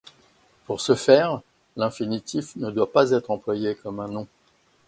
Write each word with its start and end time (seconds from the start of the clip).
Pour 0.65 0.81
ce 0.81 0.95
faire, 0.95 1.41
l'infinitif 1.75 2.55
ne 2.55 2.71
doit 2.71 2.91
pas 2.91 3.11
être 3.11 3.29
employé 3.29 3.75
comme 3.75 3.99
un 3.99 4.07
nom. 4.07 4.27